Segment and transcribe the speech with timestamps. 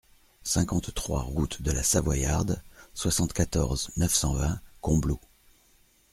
[0.41, 2.63] cinquante-trois route de la Savoyarde,
[2.95, 5.19] soixante-quatorze, neuf cent vingt, Combloux